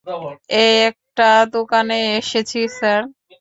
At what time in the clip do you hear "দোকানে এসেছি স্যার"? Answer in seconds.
1.53-3.01